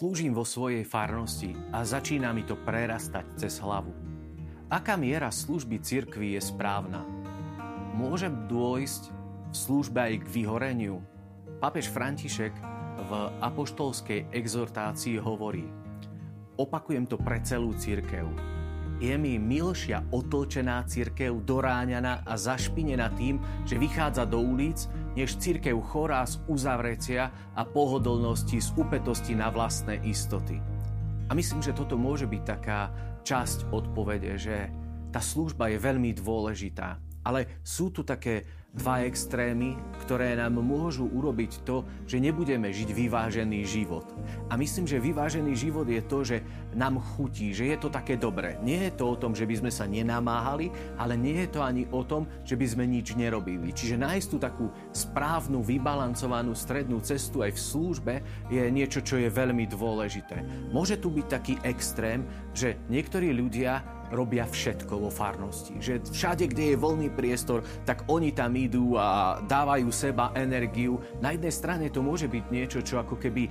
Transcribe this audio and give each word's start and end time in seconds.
Slúžim 0.00 0.32
vo 0.32 0.48
svojej 0.48 0.80
farnosti 0.80 1.52
a 1.76 1.84
začína 1.84 2.32
mi 2.32 2.40
to 2.48 2.56
prerastať 2.56 3.36
cez 3.36 3.60
hlavu. 3.60 3.92
Aká 4.72 4.96
miera 4.96 5.28
služby 5.28 5.76
cirkvi 5.76 6.32
je 6.32 6.40
správna? 6.40 7.04
Môže 7.92 8.32
dôjsť 8.32 9.12
v 9.52 9.54
službe 9.60 10.00
aj 10.00 10.24
k 10.24 10.26
vyhoreniu? 10.40 11.04
Papež 11.60 11.92
František 11.92 12.56
v 12.96 13.10
apoštolskej 13.44 14.32
exhortácii 14.32 15.20
hovorí 15.20 15.68
Opakujem 16.56 17.04
to 17.04 17.20
pre 17.20 17.44
celú 17.44 17.76
církev 17.76 18.24
je 19.00 19.16
mi 19.16 19.40
milšia 19.40 20.04
otlčená 20.12 20.84
církev 20.84 21.32
doráňaná 21.48 22.20
a 22.28 22.36
zašpinená 22.36 23.08
tým, 23.16 23.40
že 23.64 23.80
vychádza 23.80 24.28
do 24.28 24.44
ulic, 24.44 24.86
než 25.16 25.40
církev 25.40 25.72
chorá 25.80 26.20
z 26.28 26.36
uzavrecia 26.46 27.32
a 27.56 27.62
pohodlnosti 27.64 28.60
z 28.60 28.68
upetosti 28.76 29.32
na 29.32 29.48
vlastné 29.48 30.04
istoty. 30.04 30.60
A 31.26 31.34
myslím, 31.34 31.64
že 31.64 31.72
toto 31.72 31.96
môže 31.96 32.28
byť 32.28 32.42
taká 32.44 32.92
časť 33.24 33.72
odpovede, 33.72 34.36
že 34.36 34.68
tá 35.08 35.24
služba 35.24 35.72
je 35.72 35.80
veľmi 35.80 36.12
dôležitá. 36.20 37.00
Ale 37.24 37.60
sú 37.64 37.88
tu 37.88 38.04
také 38.04 38.59
dva 38.70 39.02
extrémy, 39.02 39.74
ktoré 40.06 40.38
nám 40.38 40.62
môžu 40.62 41.10
urobiť 41.10 41.66
to, 41.66 41.82
že 42.06 42.22
nebudeme 42.22 42.70
žiť 42.70 42.94
vyvážený 42.94 43.66
život. 43.66 44.06
A 44.46 44.54
myslím, 44.54 44.86
že 44.86 45.02
vyvážený 45.02 45.52
život 45.58 45.90
je 45.90 46.02
to, 46.06 46.18
že 46.22 46.38
nám 46.78 47.02
chutí, 47.02 47.50
že 47.50 47.74
je 47.74 47.76
to 47.82 47.90
také 47.90 48.14
dobré. 48.14 48.62
Nie 48.62 48.90
je 48.90 49.02
to 49.02 49.10
o 49.10 49.18
tom, 49.18 49.34
že 49.34 49.42
by 49.42 49.54
sme 49.58 49.70
sa 49.74 49.90
nenamáhali, 49.90 50.70
ale 50.94 51.18
nie 51.18 51.42
je 51.46 51.48
to 51.50 51.60
ani 51.66 51.90
o 51.90 52.06
tom, 52.06 52.30
že 52.46 52.54
by 52.54 52.66
sme 52.66 52.84
nič 52.86 53.18
nerobili. 53.18 53.74
Čiže 53.74 53.98
nájsť 53.98 54.28
tú 54.30 54.36
takú 54.38 54.66
správnu, 54.94 55.66
vybalancovanú 55.66 56.54
strednú 56.54 57.02
cestu 57.02 57.42
aj 57.42 57.58
v 57.58 57.60
službe 57.60 58.14
je 58.54 58.62
niečo, 58.70 59.02
čo 59.02 59.18
je 59.18 59.26
veľmi 59.26 59.66
dôležité. 59.66 60.70
Môže 60.70 60.94
tu 61.02 61.10
byť 61.10 61.26
taký 61.26 61.54
extrém, 61.66 62.22
že 62.54 62.78
niektorí 62.86 63.34
ľudia 63.34 63.99
robia 64.10 64.46
všetko 64.46 64.94
vo 65.06 65.10
farnosti. 65.10 65.78
Že 65.78 66.02
všade, 66.10 66.50
kde 66.50 66.74
je 66.74 66.82
voľný 66.82 67.08
priestor, 67.14 67.62
tak 67.86 68.04
oni 68.10 68.34
tam 68.34 68.52
idú 68.58 68.98
a 68.98 69.38
dávajú 69.46 69.88
seba 69.94 70.34
energiu. 70.34 70.98
Na 71.22 71.30
jednej 71.30 71.54
strane 71.54 71.86
to 71.88 72.02
môže 72.02 72.26
byť 72.26 72.44
niečo, 72.50 72.82
čo 72.82 72.98
ako 72.98 73.16
keby 73.16 73.48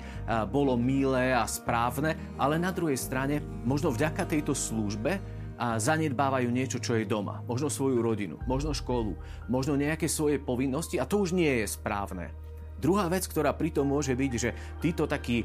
bolo 0.51 0.75
milé 0.75 1.31
a 1.31 1.47
správne, 1.47 2.15
ale 2.35 2.59
na 2.59 2.75
druhej 2.75 2.99
strane 2.99 3.39
možno 3.63 3.89
vďaka 3.89 4.27
tejto 4.27 4.51
službe 4.51 5.19
a 5.59 5.75
zanedbávajú 5.75 6.47
niečo, 6.47 6.79
čo 6.79 6.95
je 6.95 7.03
doma. 7.03 7.43
Možno 7.43 7.67
svoju 7.67 7.99
rodinu, 7.99 8.39
možno 8.47 8.71
školu, 8.71 9.19
možno 9.51 9.75
nejaké 9.75 10.07
svoje 10.07 10.39
povinnosti 10.39 10.95
a 10.95 11.03
to 11.03 11.19
už 11.19 11.35
nie 11.35 11.63
je 11.63 11.67
správne. 11.67 12.31
Druhá 12.79 13.11
vec, 13.11 13.27
ktorá 13.27 13.51
pritom 13.51 13.83
môže 13.83 14.15
byť, 14.15 14.31
že 14.39 14.55
títo 14.79 15.03
takí 15.03 15.43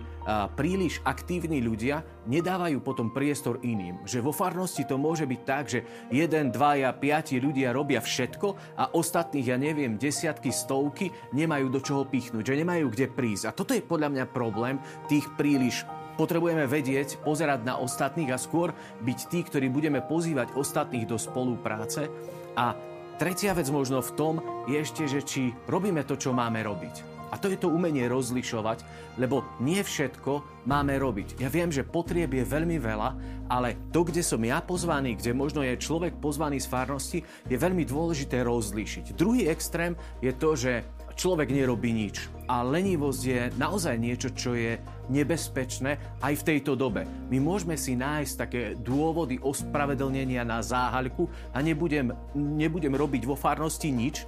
príliš 0.55 1.03
aktívni 1.03 1.59
ľudia 1.59 2.07
nedávajú 2.31 2.79
potom 2.79 3.11
priestor 3.11 3.59
iným. 3.67 4.07
Že 4.07 4.23
vo 4.23 4.31
farnosti 4.31 4.87
to 4.87 4.95
môže 4.95 5.27
byť 5.27 5.41
tak, 5.43 5.65
že 5.67 5.83
jeden, 6.15 6.55
dvaja, 6.55 6.95
piati 6.95 7.43
ľudia 7.43 7.75
robia 7.75 7.99
všetko 7.99 8.79
a 8.79 8.95
ostatných, 8.95 9.51
ja 9.51 9.59
neviem, 9.59 9.99
desiatky, 9.99 10.55
stovky 10.55 11.11
nemajú 11.35 11.67
do 11.75 11.83
čoho 11.83 12.07
pichnúť, 12.07 12.55
že 12.55 12.59
nemajú 12.63 12.87
kde 12.95 13.11
prísť. 13.11 13.45
A 13.51 13.57
toto 13.57 13.75
je 13.75 13.83
podľa 13.83 14.15
mňa 14.15 14.25
problém 14.31 14.79
tých 15.11 15.27
príliš 15.35 15.83
Potrebujeme 16.15 16.71
vedieť, 16.71 17.19
pozerať 17.27 17.67
na 17.67 17.75
ostatných 17.75 18.31
a 18.31 18.39
skôr 18.39 18.71
byť 19.03 19.19
tí, 19.35 19.43
ktorí 19.43 19.67
budeme 19.67 19.99
pozývať 19.99 20.55
ostatných 20.55 21.11
do 21.11 21.19
spolupráce. 21.19 22.07
A 22.55 22.79
tretia 23.19 23.51
vec 23.51 23.67
možno 23.75 23.99
v 23.99 24.15
tom 24.15 24.35
je 24.71 24.79
ešte, 24.79 25.11
že 25.11 25.27
či 25.27 25.51
robíme 25.67 26.07
to, 26.07 26.15
čo 26.15 26.31
máme 26.31 26.63
robiť. 26.63 27.14
A 27.35 27.39
to 27.43 27.51
je 27.51 27.59
to 27.59 27.67
umenie 27.67 28.07
rozlišovať, 28.07 28.87
lebo 29.19 29.43
nie 29.59 29.83
všetko 29.83 30.63
máme 30.71 30.95
robiť. 31.03 31.43
Ja 31.43 31.51
viem, 31.51 31.75
že 31.75 31.83
potrieb 31.83 32.31
je 32.31 32.47
veľmi 32.47 32.79
veľa, 32.79 33.11
ale 33.51 33.75
to, 33.91 34.07
kde 34.07 34.23
som 34.23 34.39
ja 34.39 34.63
pozvaný, 34.63 35.19
kde 35.19 35.35
možno 35.35 35.67
je 35.67 35.75
človek 35.75 36.15
pozvaný 36.23 36.63
z 36.63 36.71
farnosti, 36.71 37.19
je 37.51 37.57
veľmi 37.59 37.83
dôležité 37.83 38.47
rozlíšiť. 38.47 39.19
Druhý 39.19 39.51
extrém 39.51 39.99
je 40.23 40.31
to, 40.31 40.55
že 40.55 40.87
človek 41.19 41.51
nerobí 41.51 41.91
nič. 41.91 42.31
A 42.47 42.63
lenivosť 42.63 43.23
je 43.25 43.41
naozaj 43.57 43.97
niečo, 43.99 44.31
čo 44.31 44.55
je 44.55 44.79
nebezpečné 45.09 46.21
aj 46.21 46.35
v 46.39 46.47
tejto 46.55 46.79
dobe. 46.79 47.07
My 47.31 47.43
môžeme 47.43 47.79
si 47.79 47.99
nájsť 47.99 48.35
také 48.39 48.63
dôvody 48.79 49.41
ospravedlnenia 49.41 50.47
na 50.47 50.61
záhaľku 50.61 51.27
a 51.51 51.59
nebudem, 51.65 52.15
nebudem 52.37 52.95
robiť 52.95 53.27
vo 53.27 53.35
farnosti 53.39 53.91
nič, 53.91 54.23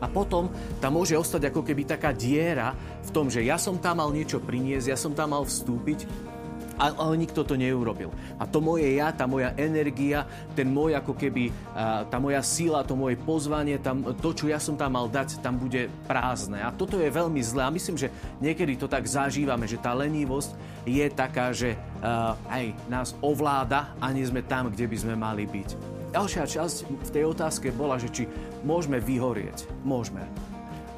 a 0.00 0.08
potom 0.08 0.48
tam 0.80 0.96
môže 0.96 1.14
ostať 1.14 1.52
ako 1.52 1.60
keby 1.62 1.84
taká 1.84 2.10
diera 2.16 2.72
v 3.04 3.10
tom, 3.12 3.28
že 3.28 3.44
ja 3.44 3.60
som 3.60 3.76
tam 3.76 4.00
mal 4.00 4.10
niečo 4.10 4.40
priniesť, 4.40 4.86
ja 4.90 4.98
som 4.98 5.12
tam 5.12 5.36
mal 5.36 5.44
vstúpiť, 5.44 6.08
ale 6.80 7.20
nikto 7.20 7.44
to 7.44 7.60
neurobil. 7.60 8.08
A 8.40 8.48
to 8.48 8.64
moje 8.64 8.88
ja, 8.96 9.12
tá 9.12 9.28
moja 9.28 9.52
energia, 9.60 10.24
ten 10.56 10.64
môj 10.64 10.96
ako 10.96 11.12
keby, 11.12 11.52
tá 12.08 12.16
moja 12.16 12.40
síla, 12.40 12.88
to 12.88 12.96
moje 12.96 13.20
pozvanie, 13.20 13.76
tam, 13.76 14.00
to, 14.16 14.32
čo 14.32 14.48
ja 14.48 14.56
som 14.56 14.80
tam 14.80 14.96
mal 14.96 15.04
dať, 15.04 15.44
tam 15.44 15.60
bude 15.60 15.92
prázdne. 16.08 16.64
A 16.64 16.72
toto 16.72 16.96
je 16.96 17.12
veľmi 17.12 17.44
zlé. 17.44 17.68
A 17.68 17.74
myslím, 17.76 18.00
že 18.00 18.08
niekedy 18.40 18.80
to 18.80 18.88
tak 18.88 19.04
zažívame, 19.04 19.68
že 19.68 19.76
tá 19.76 19.92
lenivosť 19.92 20.56
je 20.88 21.04
taká, 21.12 21.52
že 21.52 21.76
aj 22.48 22.72
nás 22.88 23.12
ovláda 23.20 23.92
a 24.00 24.08
nie 24.08 24.24
sme 24.24 24.40
tam, 24.40 24.72
kde 24.72 24.88
by 24.88 24.96
sme 24.96 25.14
mali 25.20 25.44
byť. 25.44 25.99
Ďalšia 26.10 26.42
časť 26.42 26.76
v 26.90 27.10
tej 27.14 27.24
otázke 27.30 27.70
bola, 27.70 27.94
že 27.94 28.10
či 28.10 28.26
môžeme 28.66 28.98
vyhorieť. 28.98 29.62
Môžeme. 29.86 30.26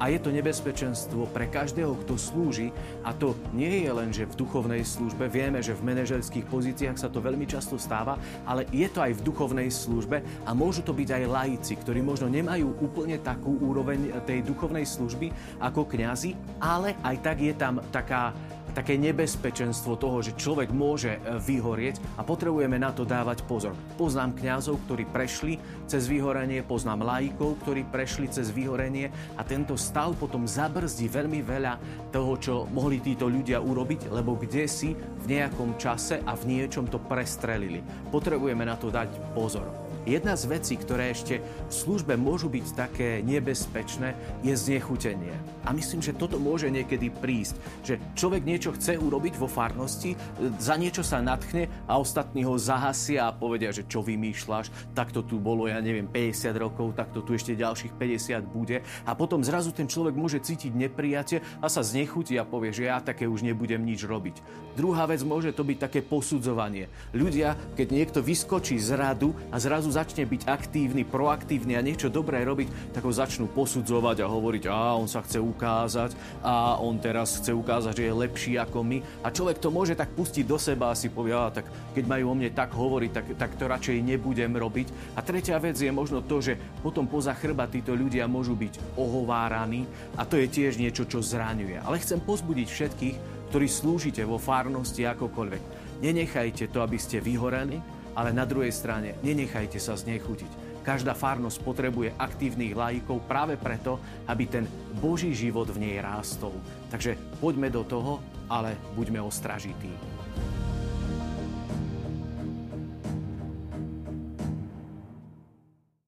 A 0.01 0.09
je 0.09 0.17
to 0.17 0.33
nebezpečenstvo 0.33 1.29
pre 1.29 1.47
každého, 1.47 1.93
kto 2.01 2.17
slúži. 2.17 2.73
A 3.05 3.13
to 3.13 3.37
nie 3.53 3.85
je 3.85 3.91
len, 3.93 4.09
že 4.09 4.25
v 4.25 4.35
duchovnej 4.41 4.81
službe. 4.81 5.29
Vieme, 5.29 5.61
že 5.61 5.77
v 5.77 5.85
manažerských 5.85 6.49
pozíciách 6.49 6.97
sa 6.97 7.13
to 7.13 7.21
veľmi 7.21 7.45
často 7.45 7.77
stáva, 7.77 8.17
ale 8.43 8.65
je 8.73 8.89
to 8.89 8.99
aj 8.99 9.13
v 9.15 9.21
duchovnej 9.21 9.69
službe 9.69 10.25
a 10.43 10.51
môžu 10.51 10.81
to 10.81 10.97
byť 10.97 11.09
aj 11.13 11.29
laici, 11.29 11.73
ktorí 11.77 12.01
možno 12.01 12.27
nemajú 12.27 12.73
úplne 12.81 13.21
takú 13.21 13.55
úroveň 13.61 14.17
tej 14.25 14.43
duchovnej 14.43 14.83
služby 14.83 15.29
ako 15.61 15.85
kňazi, 15.87 16.35
ale 16.57 16.97
aj 17.05 17.15
tak 17.21 17.37
je 17.39 17.53
tam 17.53 17.79
taká 17.93 18.33
také 18.73 18.97
nebezpečenstvo 18.97 19.95
toho, 19.95 20.19
že 20.25 20.35
človek 20.35 20.73
môže 20.73 21.17
e, 21.17 21.19
vyhorieť 21.37 22.01
a 22.17 22.25
potrebujeme 22.25 22.81
na 22.81 22.89
to 22.89 23.05
dávať 23.05 23.45
pozor. 23.45 23.77
Poznám 23.95 24.33
kňazov, 24.33 24.81
ktorí 24.89 25.05
prešli 25.07 25.61
cez 25.85 26.09
vyhorenie, 26.09 26.65
poznám 26.65 27.05
laikov, 27.05 27.61
ktorí 27.63 27.85
prešli 27.87 28.27
cez 28.27 28.49
vyhorenie 28.49 29.13
a 29.37 29.41
tento 29.45 29.77
stav 29.77 30.17
potom 30.17 30.49
zabrzdí 30.49 31.05
veľmi 31.07 31.45
veľa 31.45 31.73
toho, 32.09 32.33
čo 32.41 32.53
mohli 32.73 32.99
títo 32.99 33.29
ľudia 33.29 33.61
urobiť, 33.61 34.09
lebo 34.09 34.35
kde 34.35 34.65
si 34.65 34.97
v 34.97 35.25
nejakom 35.29 35.77
čase 35.77 36.19
a 36.25 36.33
v 36.33 36.43
niečom 36.49 36.89
to 36.89 36.97
prestrelili. 36.97 37.85
Potrebujeme 38.09 38.65
na 38.65 38.75
to 38.75 38.89
dať 38.89 39.37
pozor. 39.37 39.92
Jedna 40.03 40.35
z 40.35 40.51
vecí, 40.51 40.75
ktoré 40.75 41.15
ešte 41.15 41.39
v 41.39 41.71
službe 41.71 42.19
môžu 42.19 42.51
byť 42.51 42.65
také 42.75 43.23
nebezpečné, 43.23 44.19
je 44.43 44.51
znechutenie. 44.51 45.31
A 45.63 45.71
myslím, 45.71 46.03
že 46.03 46.11
toto 46.11 46.35
môže 46.35 46.67
niekedy 46.67 47.07
prísť. 47.07 47.55
Že 47.87 47.93
človek 48.11 48.43
niečo 48.43 48.75
chce 48.75 48.99
urobiť 48.99 49.39
vo 49.39 49.47
farnosti, 49.47 50.19
za 50.59 50.75
niečo 50.75 51.07
sa 51.07 51.23
natchne 51.23 51.71
a 51.87 51.95
ostatní 51.95 52.43
ho 52.43 52.59
zahasia 52.59 53.31
a 53.31 53.35
povedia, 53.35 53.71
že 53.71 53.87
čo 53.87 54.03
vymýšľaš, 54.03 54.91
tak 54.91 55.15
to 55.15 55.23
tu 55.23 55.39
bolo, 55.39 55.71
ja 55.71 55.79
neviem, 55.79 56.11
50 56.11 56.51
rokov, 56.59 56.99
tak 56.99 57.15
to 57.15 57.23
tu 57.23 57.39
ešte 57.39 57.55
ďalších 57.55 57.95
50 57.95 58.43
bude. 58.51 58.83
A 59.07 59.15
potom 59.15 59.39
zrazu 59.39 59.71
ten 59.71 59.87
človek 59.87 60.19
môže 60.19 60.43
cítiť 60.43 60.75
neprijatie 60.75 61.39
a 61.63 61.71
sa 61.71 61.79
znechutí 61.79 62.35
a 62.35 62.43
povie, 62.43 62.75
že 62.75 62.91
ja 62.91 62.99
také 62.99 63.23
už 63.23 63.47
nebudem 63.47 63.79
nič 63.87 64.03
robiť. 64.03 64.43
Druhá 64.75 65.07
vec 65.07 65.23
môže 65.23 65.55
to 65.55 65.63
byť 65.63 65.77
také 65.79 66.03
posudzovanie. 66.03 66.91
Ľudia, 67.15 67.55
keď 67.79 67.87
niekto 67.87 68.19
vyskočí 68.19 68.75
z 68.81 68.99
radu 68.99 69.31
a 69.47 69.61
zrazu 69.63 69.92
začne 69.93 70.25
byť 70.25 70.49
aktívny, 70.49 71.05
proaktívny 71.05 71.77
a 71.77 71.85
niečo 71.85 72.09
dobré 72.09 72.41
robiť, 72.41 72.97
tak 72.97 73.05
ho 73.05 73.13
začnú 73.13 73.45
posudzovať 73.53 74.25
a 74.25 74.31
hovoriť, 74.31 74.63
a 74.65 74.97
on 74.97 75.05
sa 75.05 75.21
chce 75.21 75.37
ukázať 75.37 76.17
a 76.41 76.81
on 76.81 76.97
teraz 76.97 77.37
chce 77.37 77.53
ukázať, 77.53 78.01
že 78.01 78.05
je 78.09 78.19
lepší 78.25 78.53
ako 78.57 78.81
my. 78.81 78.97
A 79.21 79.29
človek 79.29 79.61
to 79.61 79.69
môže 79.69 79.93
tak 79.93 80.09
pustiť 80.17 80.49
do 80.49 80.57
seba 80.57 80.89
a 80.89 80.97
si 80.97 81.13
povie, 81.13 81.37
a 81.37 81.53
tak 81.53 81.69
keď 81.93 82.03
majú 82.09 82.33
o 82.33 82.35
mne 82.35 82.49
tak 82.49 82.73
hovoriť, 82.73 83.11
tak, 83.13 83.25
tak 83.37 83.51
to 83.61 83.69
radšej 83.69 84.01
nebudem 84.01 84.57
robiť. 84.57 85.13
A 85.13 85.21
tretia 85.21 85.61
vec 85.61 85.77
je 85.77 85.93
možno 85.93 86.25
to, 86.25 86.41
že 86.41 86.57
potom 86.81 87.05
poza 87.05 87.37
chrba 87.37 87.69
títo 87.69 87.93
ľudia 87.93 88.25
môžu 88.25 88.57
byť 88.57 88.97
ohováraní 88.97 89.85
a 90.17 90.25
to 90.25 90.41
je 90.41 90.49
tiež 90.49 90.81
niečo, 90.81 91.05
čo 91.05 91.21
zraňuje. 91.21 91.85
Ale 91.85 92.01
chcem 92.01 92.17
pozbudiť 92.17 92.67
všetkých, 92.67 93.17
ktorí 93.53 93.69
slúžite 93.69 94.25
vo 94.25 94.41
farnosti 94.41 95.05
akokoľvek. 95.05 95.61
Nenechajte 96.01 96.73
to, 96.73 96.81
aby 96.81 96.97
ste 96.97 97.21
vyhoreli, 97.21 97.77
ale 98.13 98.33
na 98.33 98.45
druhej 98.45 98.71
strane 98.73 99.17
nenechajte 99.25 99.77
sa 99.81 99.97
znechutiť. 99.97 100.81
Každá 100.83 101.15
farnosť 101.15 101.63
potrebuje 101.63 102.11
aktívnych 102.19 102.75
laikov 102.75 103.23
práve 103.23 103.55
preto, 103.55 104.03
aby 104.27 104.43
ten 104.45 104.65
Boží 104.99 105.31
život 105.31 105.71
v 105.71 105.79
nej 105.79 105.95
rástol. 106.03 106.51
Takže 106.91 107.15
poďme 107.39 107.71
do 107.71 107.87
toho, 107.87 108.19
ale 108.51 108.75
buďme 108.91 109.23
ostražití. 109.23 110.22